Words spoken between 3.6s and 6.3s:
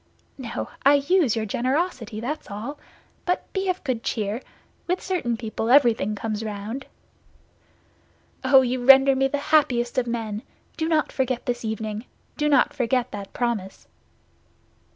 of good cheer; with certain people, everything